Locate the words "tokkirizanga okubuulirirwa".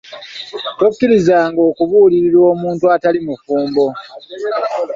0.79-2.45